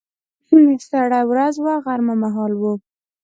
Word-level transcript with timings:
سړه 0.87 1.19
ورځ 1.31 1.55
وه، 1.63 1.75
غرمه 1.85 2.15
مهال 2.23 2.51
و. 2.59 2.61